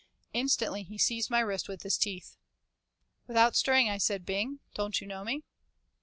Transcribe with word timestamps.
Instantly 0.33 0.81
he 0.81 0.97
seized 0.97 1.29
my 1.29 1.41
wrist 1.41 1.69
in 1.69 1.77
his 1.83 1.95
teeth. 1.95 2.35
Without 3.27 3.55
stirring 3.55 3.87
I 3.87 3.99
said, 3.99 4.25
"Bing, 4.25 4.59
don't 4.73 4.99
you 4.99 5.05
know 5.05 5.23
me?" 5.23 5.43